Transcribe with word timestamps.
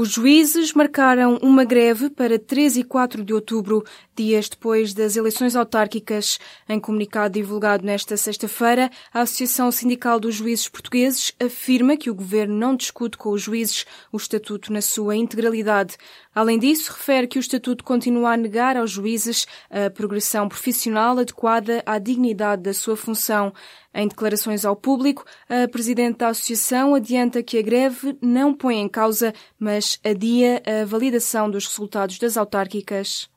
Os 0.00 0.10
juízes 0.10 0.72
marcaram 0.74 1.38
uma 1.42 1.64
greve 1.64 2.08
para 2.08 2.38
3 2.38 2.76
e 2.76 2.84
4 2.84 3.24
de 3.24 3.34
outubro, 3.34 3.82
dias 4.14 4.48
depois 4.48 4.94
das 4.94 5.16
eleições 5.16 5.56
autárquicas. 5.56 6.38
Em 6.68 6.78
comunicado 6.78 7.34
divulgado 7.34 7.84
nesta 7.84 8.16
sexta-feira, 8.16 8.92
a 9.12 9.22
Associação 9.22 9.72
Sindical 9.72 10.20
dos 10.20 10.36
Juízes 10.36 10.68
Portugueses 10.68 11.32
afirma 11.40 11.96
que 11.96 12.10
o 12.10 12.14
governo 12.14 12.54
não 12.54 12.76
discute 12.76 13.18
com 13.18 13.30
os 13.30 13.42
juízes 13.42 13.86
o 14.12 14.16
estatuto 14.18 14.72
na 14.72 14.80
sua 14.80 15.16
integralidade. 15.16 15.96
Além 16.32 16.60
disso, 16.60 16.92
refere 16.92 17.26
que 17.26 17.38
o 17.38 17.40
estatuto 17.40 17.82
continua 17.82 18.34
a 18.34 18.36
negar 18.36 18.76
aos 18.76 18.92
juízes 18.92 19.48
a 19.68 19.90
progressão 19.90 20.48
profissional 20.48 21.18
adequada 21.18 21.82
à 21.84 21.98
dignidade 21.98 22.62
da 22.62 22.72
sua 22.72 22.96
função. 22.96 23.52
Em 23.94 24.06
declarações 24.06 24.64
ao 24.64 24.76
público, 24.76 25.24
a 25.48 25.66
presidente 25.66 26.18
da 26.18 26.28
associação 26.28 26.94
adianta 26.94 27.42
que 27.42 27.58
a 27.58 27.62
greve 27.62 28.16
não 28.20 28.54
põe 28.54 28.76
em 28.76 28.88
causa, 28.88 29.32
mas 29.58 29.98
adia 30.04 30.62
a 30.66 30.84
validação 30.84 31.50
dos 31.50 31.66
resultados 31.66 32.18
das 32.18 32.36
autárquicas. 32.36 33.30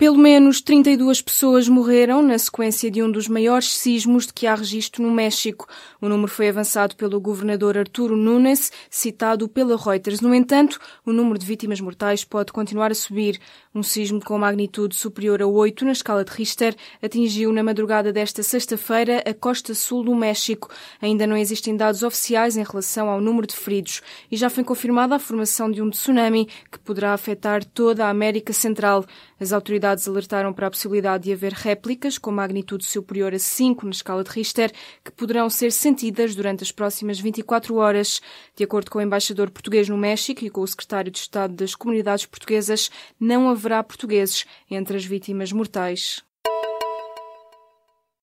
Pelo 0.00 0.16
menos 0.16 0.62
32 0.62 1.20
pessoas 1.20 1.68
morreram 1.68 2.22
na 2.22 2.38
sequência 2.38 2.90
de 2.90 3.02
um 3.02 3.12
dos 3.12 3.28
maiores 3.28 3.70
sismos 3.70 4.26
de 4.26 4.32
que 4.32 4.46
há 4.46 4.54
registro 4.54 5.02
no 5.02 5.10
México. 5.10 5.66
O 6.00 6.08
número 6.08 6.32
foi 6.32 6.48
avançado 6.48 6.96
pelo 6.96 7.20
governador 7.20 7.76
Arturo 7.76 8.16
Nunes, 8.16 8.72
citado 8.88 9.46
pela 9.46 9.76
Reuters. 9.76 10.22
No 10.22 10.34
entanto, 10.34 10.80
o 11.04 11.12
número 11.12 11.38
de 11.38 11.44
vítimas 11.44 11.82
mortais 11.82 12.24
pode 12.24 12.50
continuar 12.50 12.90
a 12.90 12.94
subir. 12.94 13.38
Um 13.74 13.82
sismo 13.82 14.24
com 14.24 14.38
magnitude 14.38 14.96
superior 14.96 15.42
a 15.42 15.46
8 15.46 15.84
na 15.84 15.92
escala 15.92 16.24
de 16.24 16.32
Richter 16.32 16.74
atingiu 17.02 17.52
na 17.52 17.62
madrugada 17.62 18.10
desta 18.10 18.42
sexta-feira 18.42 19.22
a 19.26 19.34
costa 19.34 19.74
sul 19.74 20.02
do 20.02 20.14
México. 20.14 20.70
Ainda 21.02 21.26
não 21.26 21.36
existem 21.36 21.76
dados 21.76 22.02
oficiais 22.02 22.56
em 22.56 22.64
relação 22.64 23.10
ao 23.10 23.20
número 23.20 23.46
de 23.46 23.54
feridos 23.54 24.00
e 24.32 24.36
já 24.36 24.48
foi 24.48 24.64
confirmada 24.64 25.16
a 25.16 25.18
formação 25.18 25.70
de 25.70 25.82
um 25.82 25.90
tsunami 25.90 26.48
que 26.72 26.78
poderá 26.78 27.12
afetar 27.12 27.62
toda 27.62 28.06
a 28.06 28.08
América 28.08 28.54
Central. 28.54 29.04
As 29.38 29.52
autoridades 29.52 29.89
alertaram 30.08 30.52
para 30.52 30.66
a 30.66 30.70
possibilidade 30.70 31.24
de 31.24 31.32
haver 31.32 31.52
réplicas 31.52 32.18
com 32.18 32.30
magnitude 32.30 32.84
superior 32.84 33.34
a 33.34 33.38
5 33.38 33.84
na 33.84 33.90
escala 33.90 34.22
de 34.22 34.30
Richter, 34.30 34.72
que 35.04 35.10
poderão 35.10 35.50
ser 35.50 35.72
sentidas 35.72 36.34
durante 36.34 36.62
as 36.62 36.70
próximas 36.70 37.18
24 37.18 37.74
horas. 37.76 38.20
De 38.54 38.64
acordo 38.64 38.90
com 38.90 38.98
o 38.98 39.02
embaixador 39.02 39.50
português 39.50 39.88
no 39.88 39.98
México 39.98 40.44
e 40.44 40.50
com 40.50 40.60
o 40.60 40.66
secretário 40.66 41.10
de 41.10 41.18
Estado 41.18 41.54
das 41.54 41.74
Comunidades 41.74 42.26
Portuguesas, 42.26 42.90
não 43.18 43.48
haverá 43.48 43.82
portugueses 43.82 44.44
entre 44.70 44.96
as 44.96 45.04
vítimas 45.04 45.52
mortais. 45.52 46.22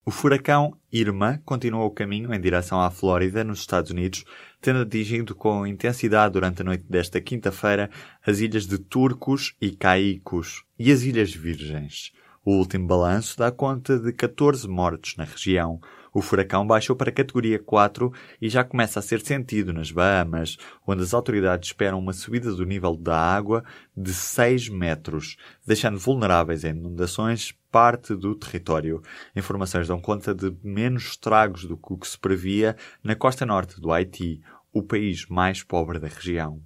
O 0.08 0.10
furacão 0.10 0.74
Irma 0.90 1.42
continua 1.44 1.84
o 1.84 1.92
caminho 1.92 2.34
em 2.34 2.40
direção 2.40 2.80
à 2.80 2.90
Flórida, 2.90 3.44
nos 3.44 3.60
Estados 3.60 3.92
Unidos, 3.92 4.24
tendo 4.62 4.80
atingido 4.80 5.36
com 5.36 5.68
intensidade 5.68 6.32
durante 6.32 6.62
a 6.62 6.64
noite 6.64 6.86
desta 6.90 7.20
quinta-feira 7.20 7.90
as 8.26 8.40
ilhas 8.40 8.66
de 8.66 8.78
Turcos 8.78 9.54
e 9.60 9.72
Caicos 9.72 10.64
e 10.80 10.94
as 10.94 11.02
Ilhas 11.02 11.34
Virgens. 11.34 12.14
O 12.46 12.52
último 12.54 12.88
balanço 12.88 13.38
dá 13.38 13.52
conta 13.52 14.00
de 14.00 14.14
14 14.14 14.66
mortos 14.70 15.17
na 15.17 15.26
região, 15.26 15.82
o 16.14 16.22
furacão 16.22 16.66
baixou 16.66 16.96
para 16.96 17.10
a 17.10 17.14
categoria 17.14 17.60
4 17.60 18.12
e 18.42 18.50
já 18.50 18.64
começa 18.64 19.00
a 19.00 19.04
ser 19.04 19.20
sentido 19.20 19.72
nas 19.72 19.92
Bahamas, 19.92 20.58
onde 20.88 21.04
as 21.04 21.14
autoridades 21.14 21.70
esperam 21.70 22.00
uma 22.00 22.12
subida 22.14 22.52
do 22.54 22.66
nível 22.66 22.96
da 22.96 23.16
água 23.16 23.64
de 23.96 24.14
6 24.14 24.70
metros, 24.70 25.38
deixando 25.66 26.00
vulneráveis 26.00 26.66
a 26.66 26.70
inundações 26.70 27.54
parte 27.77 28.15
do 28.15 28.33
território. 28.33 29.04
Informações 29.36 29.88
dão 29.88 30.02
conta 30.02 30.33
de 30.33 30.52
menos 30.64 31.10
estragos 31.10 31.65
do 31.65 31.77
que 31.77 31.93
o 31.93 31.98
que 31.98 32.08
se 32.08 32.17
previa 32.17 32.76
na 33.04 33.15
costa 33.15 33.45
norte 33.45 33.80
do 33.80 33.92
Haiti, 33.92 34.42
o 34.73 34.82
país 34.82 35.27
mais 35.27 35.61
pobre 35.61 35.99
da 35.99 36.08
região. 36.08 36.60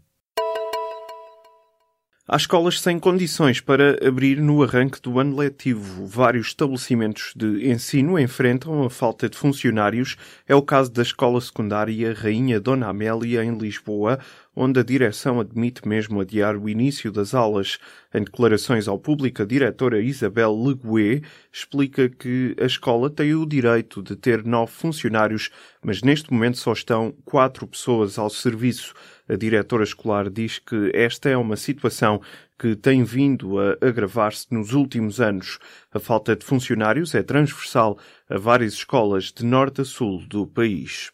Há 2.25 2.37
escolas 2.37 2.79
sem 2.79 2.97
condições 2.97 3.59
para 3.59 4.07
abrir 4.07 4.37
no 4.37 4.63
arranque 4.63 5.01
do 5.01 5.19
ano 5.19 5.35
letivo. 5.35 6.05
Vários 6.07 6.47
estabelecimentos 6.47 7.33
de 7.35 7.69
ensino 7.69 8.17
enfrentam 8.17 8.85
a 8.85 8.89
falta 8.89 9.27
de 9.27 9.35
funcionários. 9.35 10.15
É 10.47 10.55
o 10.55 10.61
caso 10.61 10.89
da 10.93 11.01
Escola 11.01 11.41
Secundária 11.41 12.13
Rainha 12.13 12.57
Dona 12.57 12.87
Amélia, 12.87 13.43
em 13.43 13.57
Lisboa, 13.57 14.17
onde 14.55 14.79
a 14.79 14.83
direção 14.83 15.39
admite 15.39 15.87
mesmo 15.87 16.19
adiar 16.19 16.57
o 16.57 16.67
início 16.67 17.11
das 17.11 17.33
aulas. 17.33 17.77
Em 18.13 18.23
declarações 18.23 18.87
ao 18.87 18.99
público, 18.99 19.41
a 19.41 19.45
diretora 19.45 20.01
Isabel 20.01 20.53
Legué 20.53 21.21
explica 21.51 22.09
que 22.09 22.55
a 22.59 22.65
escola 22.65 23.09
tem 23.09 23.33
o 23.33 23.45
direito 23.45 24.01
de 24.03 24.15
ter 24.15 24.43
nove 24.43 24.71
funcionários, 24.71 25.49
mas 25.81 26.01
neste 26.01 26.31
momento 26.33 26.57
só 26.57 26.73
estão 26.73 27.13
quatro 27.23 27.65
pessoas 27.65 28.17
ao 28.19 28.29
serviço. 28.29 28.93
A 29.27 29.35
diretora 29.35 29.83
escolar 29.83 30.29
diz 30.29 30.59
que 30.59 30.91
esta 30.93 31.29
é 31.29 31.37
uma 31.37 31.55
situação 31.55 32.21
que 32.59 32.75
tem 32.75 33.03
vindo 33.03 33.57
a 33.59 33.77
agravar-se 33.81 34.45
nos 34.51 34.73
últimos 34.73 35.19
anos. 35.19 35.57
A 35.91 35.99
falta 35.99 36.35
de 36.35 36.45
funcionários 36.45 37.15
é 37.15 37.23
transversal 37.23 37.97
a 38.29 38.37
várias 38.37 38.73
escolas 38.73 39.31
de 39.31 39.45
norte 39.45 39.81
a 39.81 39.85
sul 39.85 40.21
do 40.27 40.45
país. 40.45 41.11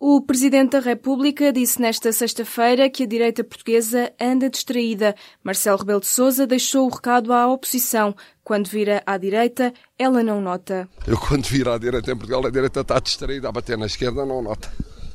O 0.00 0.20
Presidente 0.20 0.72
da 0.72 0.80
República 0.80 1.52
disse 1.52 1.80
nesta 1.80 2.12
sexta-feira 2.12 2.90
que 2.90 3.04
a 3.04 3.06
direita 3.06 3.44
portuguesa 3.44 4.12
anda 4.20 4.50
distraída. 4.50 5.14
Marcelo 5.42 5.78
Rebelo 5.78 6.00
de 6.00 6.06
Sousa 6.06 6.46
deixou 6.46 6.86
o 6.86 6.90
recado 6.90 7.32
à 7.32 7.46
oposição. 7.46 8.14
Quando 8.42 8.68
vira 8.68 9.02
à 9.06 9.16
direita, 9.16 9.72
ela 9.98 10.22
não 10.22 10.40
nota. 10.40 10.88
Eu 11.06 11.16
quando 11.16 11.44
viro 11.46 11.72
à 11.72 11.78
direita 11.78 12.10
em 12.10 12.16
Portugal, 12.16 12.44
a 12.44 12.50
direita 12.50 12.80
está 12.80 12.98
distraída. 12.98 13.48
A 13.48 13.52
bater 13.52 13.78
na 13.78 13.86
esquerda, 13.86 14.26
não 14.26 14.42
nota. 14.42 14.70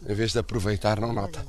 Em 0.08 0.14
vez 0.14 0.32
de 0.32 0.40
aproveitar, 0.40 1.00
não 1.00 1.14
nota. 1.14 1.46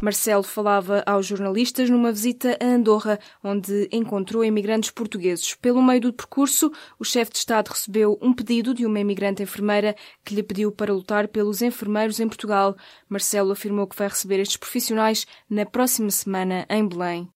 Marcelo 0.00 0.42
falava 0.42 1.02
aos 1.04 1.26
jornalistas 1.26 1.90
numa 1.90 2.10
visita 2.10 2.56
a 2.60 2.64
Andorra, 2.64 3.18
onde 3.44 3.88
encontrou 3.92 4.42
imigrantes 4.42 4.90
portugueses. 4.90 5.54
Pelo 5.54 5.82
meio 5.82 6.00
do 6.00 6.12
percurso, 6.12 6.72
o 6.98 7.04
chefe 7.04 7.32
de 7.32 7.38
Estado 7.38 7.68
recebeu 7.68 8.18
um 8.22 8.32
pedido 8.32 8.72
de 8.72 8.86
uma 8.86 8.98
imigrante 8.98 9.42
enfermeira 9.42 9.94
que 10.24 10.34
lhe 10.34 10.42
pediu 10.42 10.72
para 10.72 10.92
lutar 10.92 11.28
pelos 11.28 11.60
enfermeiros 11.60 12.18
em 12.18 12.28
Portugal. 12.28 12.76
Marcelo 13.08 13.52
afirmou 13.52 13.86
que 13.86 13.96
vai 13.96 14.08
receber 14.08 14.40
estes 14.40 14.56
profissionais 14.56 15.26
na 15.48 15.66
próxima 15.66 16.10
semana 16.10 16.66
em 16.70 16.86
Belém. 16.86 17.28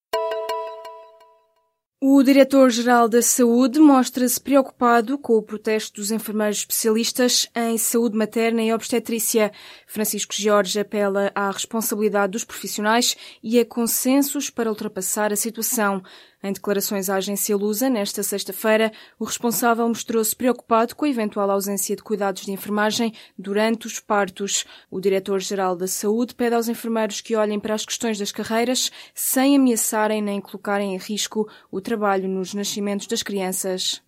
O 2.06 2.22
diretor-geral 2.22 3.08
da 3.08 3.22
Saúde 3.22 3.80
mostra-se 3.80 4.38
preocupado 4.38 5.16
com 5.16 5.38
o 5.38 5.42
protesto 5.42 6.02
dos 6.02 6.10
enfermeiros 6.10 6.58
especialistas 6.58 7.48
em 7.56 7.78
saúde 7.78 8.14
materna 8.14 8.62
e 8.62 8.74
obstetrícia. 8.74 9.50
Francisco 9.86 10.34
Jorge 10.36 10.78
apela 10.78 11.32
à 11.34 11.50
responsabilidade 11.50 12.32
dos 12.32 12.44
profissionais 12.44 13.16
e 13.42 13.58
a 13.58 13.64
consensos 13.64 14.50
para 14.50 14.68
ultrapassar 14.68 15.32
a 15.32 15.36
situação. 15.36 16.02
Em 16.42 16.52
declarações 16.52 17.08
à 17.08 17.16
agência 17.16 17.56
Lusa, 17.56 17.88
nesta 17.88 18.22
sexta-feira, 18.22 18.92
o 19.18 19.24
responsável 19.24 19.88
mostrou-se 19.88 20.36
preocupado 20.36 20.94
com 20.94 21.06
a 21.06 21.08
eventual 21.08 21.50
ausência 21.50 21.96
de 21.96 22.02
cuidados 22.02 22.42
de 22.42 22.52
enfermagem 22.52 23.14
durante 23.38 23.86
os 23.86 23.98
partos. 23.98 24.66
O 24.90 25.00
diretor-geral 25.00 25.74
da 25.74 25.86
Saúde 25.86 26.34
pede 26.34 26.54
aos 26.54 26.68
enfermeiros 26.68 27.22
que 27.22 27.34
olhem 27.34 27.58
para 27.58 27.72
as 27.72 27.86
questões 27.86 28.18
das 28.18 28.30
carreiras 28.30 28.92
sem 29.14 29.56
ameaçarem 29.56 30.20
nem 30.20 30.38
colocarem 30.38 30.94
em 30.94 30.98
risco 30.98 31.48
o 31.70 31.80
trabalho 31.80 31.93
nos 32.28 32.54
nascimentos 32.54 33.06
das 33.06 33.22
crianças. 33.22 34.02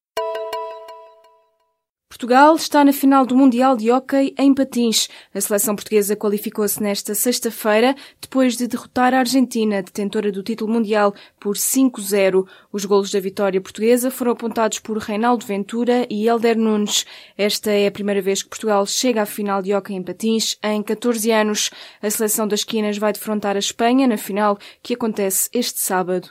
Portugal 2.17 2.57
está 2.57 2.83
na 2.83 2.95
final 2.95 3.27
do 3.27 3.37
Mundial 3.37 3.77
de 3.77 3.91
Hóquei 3.91 4.35
em 4.39 4.55
Patins. 4.55 5.07
A 5.35 5.41
seleção 5.41 5.77
portuguesa 5.77 6.17
qualificou-se 6.17 6.83
nesta 6.83 7.15
sexta-feira 7.15 7.95
depois 8.19 8.57
de 8.57 8.67
derrotar 8.67 9.13
a 9.13 9.19
Argentina, 9.19 9.83
detentora 9.83 10.33
do 10.33 10.43
título 10.43 10.73
mundial, 10.73 11.15
por 11.39 11.57
5-0. 11.57 12.47
Os 12.73 12.87
golos 12.87 13.11
da 13.11 13.21
vitória 13.21 13.61
portuguesa 13.61 14.11
foram 14.11 14.33
apontados 14.33 14.79
por 14.79 14.97
Reinaldo 14.97 15.45
Ventura 15.45 16.07
e 16.09 16.27
Helder 16.27 16.57
Nunes. 16.57 17.05
Esta 17.37 17.71
é 17.71 17.87
a 17.87 17.93
primeira 17.93 18.23
vez 18.23 18.43
que 18.43 18.49
Portugal 18.49 18.87
chega 18.87 19.21
à 19.21 19.27
final 19.27 19.61
de 19.61 19.75
Hóquei 19.75 19.95
em 19.95 20.03
Patins 20.03 20.57
em 20.65 20.83
14 20.83 21.31
anos. 21.31 21.71
A 22.01 22.09
seleção 22.09 22.49
das 22.49 22.65
quinas 22.65 22.97
vai 22.97 23.13
defrontar 23.13 23.57
a 23.57 23.59
Espanha 23.59 24.07
na 24.07 24.17
final 24.17 24.57
que 24.83 24.95
acontece 24.95 25.51
este 25.53 25.81
sábado. 25.81 26.31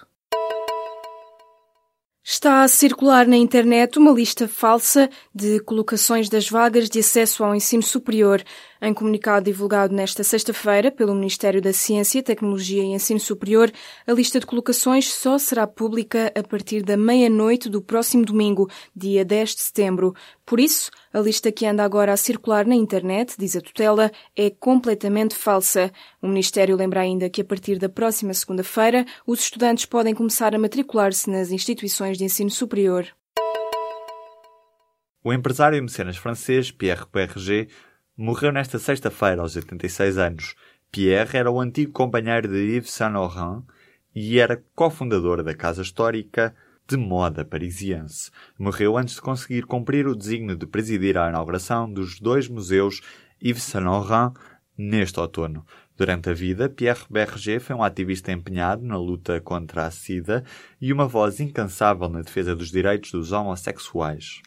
Está 2.28 2.64
a 2.64 2.68
circular 2.68 3.28
na 3.28 3.38
internet 3.38 4.00
uma 4.00 4.12
lista 4.12 4.48
falsa 4.48 5.12
de 5.32 5.60
colocações 5.60 6.28
das 6.28 6.50
vagas 6.50 6.90
de 6.90 6.98
acesso 6.98 7.44
ao 7.44 7.54
ensino 7.54 7.84
superior. 7.84 8.44
Em 8.86 8.94
comunicado 8.94 9.46
divulgado 9.46 9.96
nesta 9.96 10.24
sexta-feira 10.24 10.92
pelo 10.92 11.16
Ministério 11.16 11.60
da 11.60 11.74
Ciência, 11.74 12.22
Tecnologia 12.22 12.84
e 12.84 12.94
Ensino 12.94 13.20
Superior, 13.20 13.72
a 14.06 14.12
lista 14.12 14.40
de 14.40 14.46
colocações 14.46 15.12
só 15.12 15.40
será 15.40 15.66
pública 15.66 16.32
a 16.36 16.44
partir 16.44 16.84
da 16.84 16.96
meia-noite 16.96 17.68
do 17.68 17.82
próximo 17.82 18.24
domingo, 18.24 18.70
dia 18.96 19.26
10 19.26 19.56
de 19.56 19.62
setembro. 19.64 20.14
Por 20.46 20.60
isso, 20.60 20.92
a 21.12 21.20
lista 21.20 21.52
que 21.52 21.66
anda 21.66 21.84
agora 21.84 22.14
a 22.14 22.18
circular 22.18 22.64
na 22.68 22.76
internet, 22.76 23.34
diz 23.40 23.56
a 23.56 23.62
tutela, 23.62 24.12
é 24.36 24.52
completamente 24.52 25.34
falsa. 25.34 25.92
O 26.22 26.28
Ministério 26.28 26.76
lembra 26.76 27.02
ainda 27.02 27.28
que 27.28 27.42
a 27.42 27.46
partir 27.46 27.80
da 27.80 27.90
próxima 27.90 28.36
segunda-feira, 28.36 29.04
os 29.26 29.40
estudantes 29.40 29.88
podem 29.88 30.14
começar 30.14 30.54
a 30.54 30.60
matricular-se 30.60 31.28
nas 31.28 31.50
instituições 31.50 32.20
de 32.20 32.26
ensino 32.26 32.52
superior. 32.52 33.08
O 35.24 35.34
empresário 35.34 35.76
e 35.76 35.82
mecenas 35.82 36.18
francês 36.18 36.70
Pierre 36.70 37.08
Berger 37.12 37.68
Morreu 38.18 38.50
nesta 38.50 38.80
sexta-feira, 38.80 39.42
aos 39.42 39.58
86 39.58 40.18
anos. 40.18 40.56
Pierre 40.90 41.38
era 41.38 41.52
o 41.52 41.60
antigo 41.60 41.92
companheiro 41.92 42.48
de 42.48 42.78
Yves 42.78 42.92
Saint 42.92 43.12
Laurent 43.14 43.62
e 44.16 44.40
era 44.40 44.64
cofundador 44.74 45.44
da 45.44 45.54
casa 45.54 45.82
histórica 45.82 46.56
de 46.88 46.96
moda 46.96 47.44
parisiense. 47.44 48.32
Morreu 48.58 48.98
antes 48.98 49.16
de 49.16 49.22
conseguir 49.22 49.66
cumprir 49.66 50.08
o 50.08 50.16
desígnio 50.16 50.56
de 50.56 50.66
presidir 50.66 51.18
a 51.18 51.28
inauguração 51.28 51.92
dos 51.92 52.18
dois 52.18 52.48
museus 52.48 53.02
Yves 53.44 53.64
Saint 53.64 53.86
Laurent 53.86 54.32
neste 54.78 55.20
outono. 55.20 55.66
Durante 55.98 56.30
a 56.30 56.34
vida, 56.34 56.70
Pierre 56.70 57.04
Berger 57.10 57.60
foi 57.60 57.76
um 57.76 57.84
ativista 57.84 58.32
empenhado 58.32 58.82
na 58.86 58.98
luta 58.98 59.42
contra 59.42 59.88
a 59.88 59.92
SIDA 59.92 60.42
e 60.80 60.94
uma 60.94 61.06
voz 61.06 61.42
incansável 61.42 62.08
na 62.08 62.22
defesa 62.22 62.56
dos 62.56 62.72
direitos 62.72 63.12
dos 63.12 63.34
homossexuais. 63.34 64.42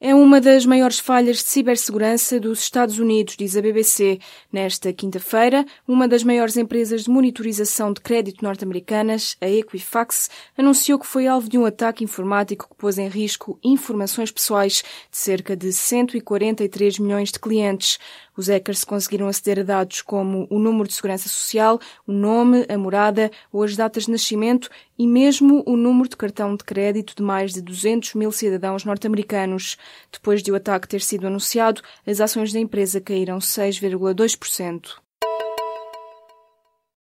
É 0.00 0.14
uma 0.14 0.40
das 0.40 0.64
maiores 0.64 1.00
falhas 1.00 1.38
de 1.38 1.42
cibersegurança 1.42 2.38
dos 2.38 2.60
Estados 2.60 3.00
Unidos, 3.00 3.34
diz 3.36 3.56
a 3.56 3.60
BBC. 3.60 4.20
Nesta 4.52 4.92
quinta-feira, 4.92 5.66
uma 5.88 6.06
das 6.06 6.22
maiores 6.22 6.56
empresas 6.56 7.02
de 7.02 7.10
monitorização 7.10 7.92
de 7.92 8.00
crédito 8.00 8.44
norte-americanas, 8.44 9.36
a 9.40 9.48
Equifax, 9.48 10.30
anunciou 10.56 11.00
que 11.00 11.06
foi 11.06 11.26
alvo 11.26 11.48
de 11.48 11.58
um 11.58 11.64
ataque 11.64 12.04
informático 12.04 12.68
que 12.68 12.76
pôs 12.76 12.96
em 12.96 13.08
risco 13.08 13.58
informações 13.60 14.30
pessoais 14.30 14.84
de 15.10 15.18
cerca 15.18 15.56
de 15.56 15.72
143 15.72 17.00
milhões 17.00 17.32
de 17.32 17.40
clientes. 17.40 17.98
Os 18.38 18.46
hackers 18.46 18.84
conseguiram 18.84 19.26
aceder 19.26 19.58
a 19.58 19.62
dados 19.64 20.00
como 20.00 20.46
o 20.48 20.60
número 20.60 20.86
de 20.86 20.94
segurança 20.94 21.28
social, 21.28 21.80
o 22.06 22.12
nome, 22.12 22.64
a 22.68 22.78
morada 22.78 23.32
ou 23.52 23.64
as 23.64 23.74
datas 23.74 24.04
de 24.04 24.12
nascimento 24.12 24.70
e 24.96 25.08
mesmo 25.08 25.64
o 25.66 25.76
número 25.76 26.08
de 26.08 26.16
cartão 26.16 26.54
de 26.54 26.62
crédito 26.62 27.16
de 27.16 27.22
mais 27.24 27.52
de 27.52 27.60
200 27.60 28.14
mil 28.14 28.30
cidadãos 28.30 28.84
norte-americanos. 28.84 29.76
Depois 30.12 30.40
de 30.40 30.52
o 30.52 30.54
ataque 30.54 30.86
ter 30.86 31.00
sido 31.00 31.26
anunciado, 31.26 31.82
as 32.06 32.20
ações 32.20 32.52
da 32.52 32.60
empresa 32.60 33.00
caíram 33.00 33.38
6,2%. 33.38 35.07